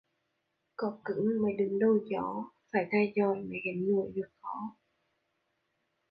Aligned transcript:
Có 0.75 0.99
cứng 1.05 1.25
mới 1.43 1.53
đứng 1.57 1.79
đầu 1.79 1.99
gió: 2.11 2.51
phải 2.73 2.87
tài 2.91 3.13
giỏi 3.15 3.35
mới 3.35 3.57
gánh 3.65 3.91
nổi 3.91 4.11
việc 4.15 4.31
khó 4.41 4.77